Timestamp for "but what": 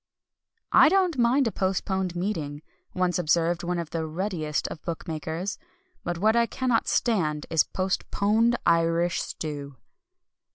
6.03-6.35